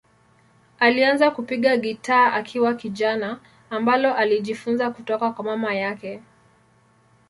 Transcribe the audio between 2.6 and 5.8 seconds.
kijana, ambalo alijifunza kutoka kwa mama